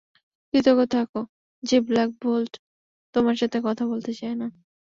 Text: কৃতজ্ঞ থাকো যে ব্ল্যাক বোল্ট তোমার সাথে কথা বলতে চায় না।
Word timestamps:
কৃতজ্ঞ 0.53 0.81
থাকো 0.93 1.21
যে 1.63 1.77
ব্ল্যাক 1.81 2.09
বোল্ট 2.21 2.53
তোমার 3.15 3.35
সাথে 3.35 3.57
কথা 3.63 3.83
বলতে 3.87 4.11
চায় 4.13 4.35
না। 4.35 4.47